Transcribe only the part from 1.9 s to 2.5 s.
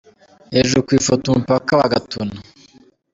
Gatuna.